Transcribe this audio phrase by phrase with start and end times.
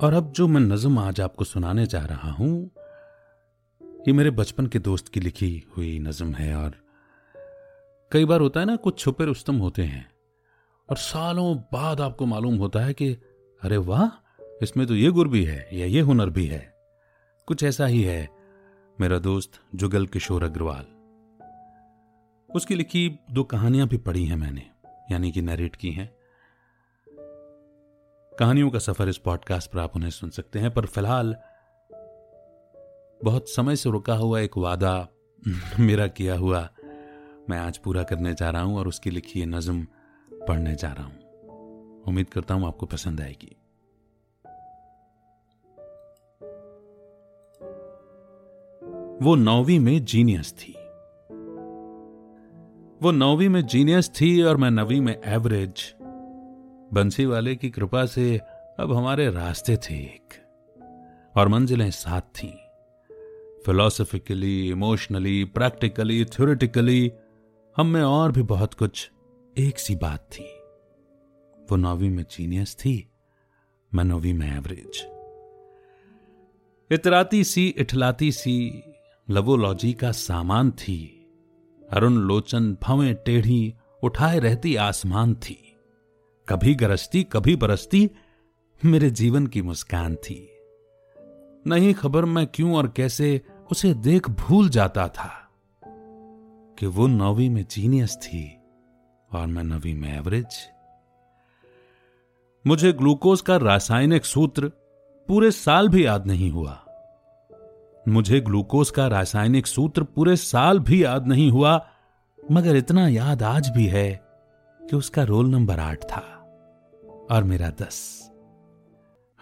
[0.00, 2.70] और अब जो मैं नज्म आज आपको सुनाने जा रहा हूँ,
[3.82, 6.76] ये मेरे बचपन के दोस्त की लिखी हुई नज्म है और
[8.12, 10.06] कई बार होता है ना, कुछ छुपे रुस्तम होते हैं
[10.88, 13.08] और सालों बाद आपको मालूम होता है कि,
[13.62, 14.08] अरे वाह,
[14.62, 16.74] इसमें तो ये गुर भी है, या ये हुनर भी है।
[17.46, 18.28] कुछ ऐसा ही है
[19.00, 20.86] मेरा दोस्त जुगल किशोर अग्रवाल।
[22.48, 24.66] उसकी लिखी दो कहानियाँ भी पढ़ी हैं मैंने,
[25.12, 26.10] यानी कि नरेट की हैं।
[28.38, 31.36] कहानियों का सफ़र इस पॉडकास्ट पर आप उन्हें सुन सकते हैं, पर फ़िलहाल
[33.24, 35.08] बहुत समय से रुका हुआ एक वादा
[35.80, 36.70] मेरा किया हुआ
[37.50, 39.86] मैं आज पूरा करने जा रहा हूँ और उसकी लिखी नज्म
[40.48, 41.20] पढ़ने जा रहा हूँ।
[42.02, 43.56] उम्मीद करता हूँ आपको पसंद आएगी।
[49.24, 50.72] वो नौवीं में जीनियस थी।
[53.02, 55.94] वो नौवीं में जीनियस थी और मैं नवी में एवरेज
[56.94, 58.40] बंसी वाले की कृपा से
[58.80, 60.34] अब हमारे रास्ते थे एक,
[61.36, 62.52] और मंजिलें साथ थीं।
[63.66, 67.12] फिलोसफिकली इमोशनली प्रैक्टिकली थ्योरेटिकली
[67.76, 69.10] हम में और भी बहुत कुछ
[69.58, 70.44] एक सी बात थी।
[71.70, 73.08] वो नौवीं में जीनियस थी,
[73.94, 75.06] मैं नौवीं में एवरेज
[76.92, 78.82] इतराती सी, इठलाती सी,
[79.30, 81.26] लवोलॉजी का सामान थी।
[81.90, 85.69] अरुण लोचन, भवें टेढ़ी, उठाए रहती आसमान थी।
[86.50, 88.10] कभी गरजती, कभी बरसती,
[88.84, 90.50] मेरे जीवन की मुस्कान थी।
[91.66, 93.40] नहीं खबर मैं क्यों और कैसे,
[93.70, 95.50] उसे देख भूल जाता था
[96.78, 98.62] कि वो नौवीं में जीनियस थी
[99.32, 100.46] और मैं नवी में एवरेज
[102.66, 104.72] मुझे ग्लूकोज का रासायनिक सूत्र
[105.28, 106.84] पूरे साल भी याद नहीं हुआ।
[108.08, 111.88] मुझे ग्लूकोज का रासायनिक सूत्र पूरे साल भी याद नहीं हुआ,
[112.50, 114.20] मगर इतना याद आज भी है
[114.90, 116.36] कि उसका रोल नंबर आठ था।
[117.30, 118.30] और मेरा दस।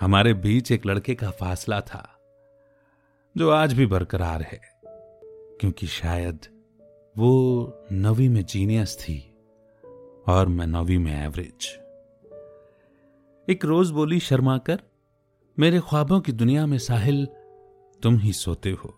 [0.00, 2.18] हमारे बीच एक लड़के का फासला था,
[3.36, 4.60] जो आज भी बरकरार है,
[5.60, 6.46] क्योंकि शायद
[7.16, 7.30] वो
[7.92, 9.34] नवी में जीनियस थी
[10.28, 11.78] और मैं नवी में एवरेज।
[13.48, 14.82] एक रोज बोली, शर्मा कर,
[15.58, 17.26] मेरे ख्वाबों की दुनिया में साहिल,
[18.02, 18.94] तुम ही सोते हो।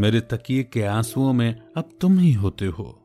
[0.00, 3.02] मेरे तकिए के आंसुओं में अब तुम ही होते हो।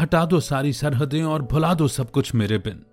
[0.00, 2.84] हटा दो सारी सरहदें और भुला दो सब कुछ मेरे बिन।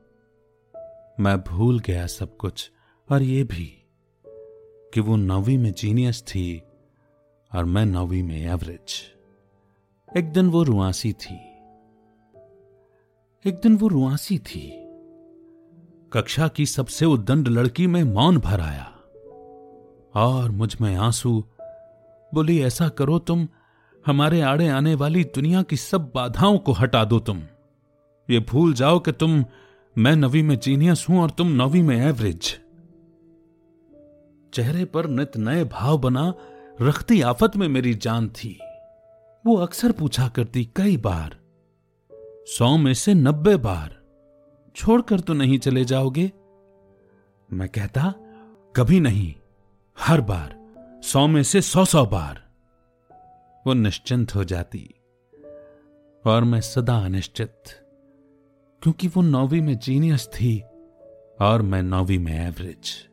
[1.19, 2.71] मैं भूल गया सब कुछ,
[3.11, 3.85] और ये भी
[4.93, 6.63] कि वो नौवीं में जीनियस थी,
[7.55, 9.13] और मैं नौवीं में एवरेज
[10.17, 11.35] एक दिन वो रुआसी थी।
[13.45, 14.77] एक दिन वो रुआसी थी।
[16.13, 18.85] कक्षा की सबसे उद्दंड लड़की में मौन भर आया।
[20.15, 21.43] और मुझमें आँसू,
[22.33, 23.47] बोली, ऐसा करो तुम,
[24.05, 27.43] हमारे आड़े आने वाली दुनिया की सब बाधाओं को हटा दो तुम।
[28.29, 29.45] ये भूल जाओ कि तुम
[29.95, 32.59] मैं नवी में जीनियस हूँ और तुम नवी में एवरेज।
[34.53, 36.33] चेहरे पर नित नए भाव बना,
[36.81, 38.57] रखती आफत में मेरी जान थी।
[39.45, 41.35] वो अक्सर पूछा करती कई बार,
[42.47, 43.99] सौ में से नब्बे बार,
[44.75, 46.31] छोड़कर तो नहीं चले जाओगे?
[47.49, 48.13] मैं कहता,
[48.75, 49.33] कभी नहीं,
[49.97, 50.57] हर बार,
[51.03, 52.41] सौ में से सौ सौ बार।
[53.65, 54.89] वो निश्चिंत हो जाती,
[56.25, 57.77] और मैं सदा अनिश्चित।
[58.83, 60.59] क्योंकि वो नौवीं में जीनियस थी
[61.41, 63.09] और मैं नौवीं में एवरेज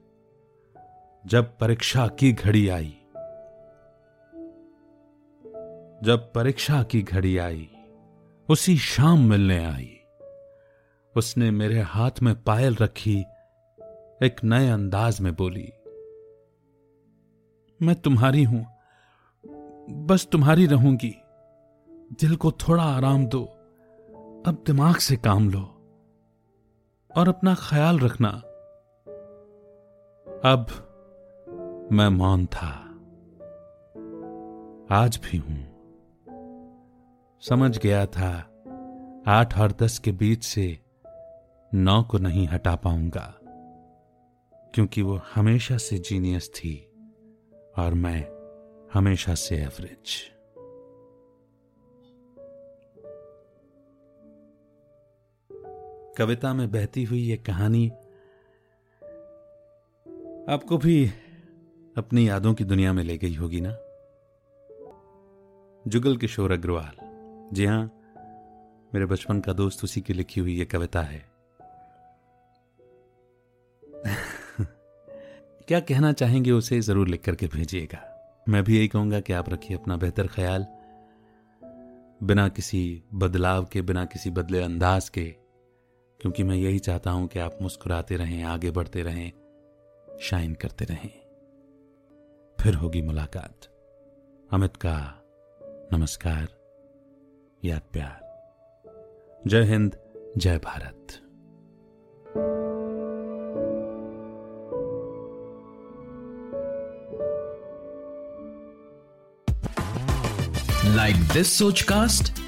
[1.27, 2.95] जब परीक्षा की घड़ी आई,
[6.05, 7.69] जब परीक्षा की घड़ी आई,
[8.49, 9.91] उसी शाम मिलने आई,
[11.17, 13.19] उसने मेरे हाथ में पायल रखी,
[14.23, 15.73] एक नए अंदाज में बोली,
[17.83, 18.67] मैं तुम्हारी हूँ,
[20.07, 21.15] बस तुम्हारी रहूँगी,
[22.21, 23.58] दिल को थोड़ा आराम दो।
[24.47, 25.61] अब दिमाग से काम लो
[27.17, 28.29] और अपना ख्याल रखना।
[30.45, 30.67] अब
[31.93, 32.85] मैं मौन था।
[34.91, 35.65] आज भी हूँ।
[37.43, 38.31] समझ गया था,
[39.27, 40.79] आठ और दस के बीच से
[41.75, 43.35] नौ को नहीं हटा पाऊँगा,
[44.75, 46.93] क्योंकि वो हमेशा से जीनियस थी
[47.79, 48.21] और मैं
[48.93, 50.38] हमेशा से एवरेज।
[56.19, 57.89] कविता में बहती हुई ये कहानी
[60.49, 61.11] आपको भी
[61.97, 63.77] अपनी यादों की दुनिया में ले गई होगी ना?
[65.87, 66.93] जुगल किशोर अग्रवाल।
[67.53, 67.85] जी हाँ,
[68.95, 71.25] मेरे बचपन का दोस्त उसी की लिखी हुई ये कविता है।
[75.69, 77.99] क्या कहना चाहेंगे उसे ज़रूर लिख करके भेजिएगा।
[78.49, 80.67] मैं भी यही कहूँगा कि आप रखिए अपना बेहतर ख्याल।
[82.23, 85.48] बिना किसी बदलाव के, बिना किसी बदले अंदाज के
[86.21, 89.33] क्योंकि मैं यही चाहता हूँ कि आप मुस्कुराते रहें, आगे बढ़ते रहें,
[90.21, 91.11] शाइन करते रहें।
[92.61, 93.69] फिर होगी मुलाकात।
[94.53, 95.23] अमित का
[95.93, 96.49] नमस्कार,
[97.65, 98.29] याद प्यार।
[99.47, 99.99] जय हिंद,
[100.39, 101.25] जय भारत।
[110.99, 112.48] Like this Sochcast?